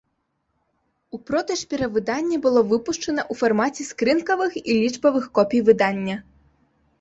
У 1.17 1.19
продаж 1.27 1.59
перавыданне 1.73 2.37
было 2.45 2.63
выпушчана 2.71 3.21
ў 3.31 3.41
фармаце 3.43 3.81
скрынкавых 3.91 4.51
і 4.63 4.65
лічбавых 4.81 5.29
копій 5.39 5.61
выдання. 5.71 6.17